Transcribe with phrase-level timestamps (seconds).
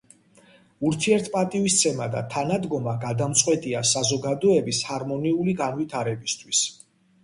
[0.87, 6.69] ურთიერთპატივისცემა და თანადგომა გადამწყვეტია საზოგადოების ჰარმონიული განვითარებისთვის.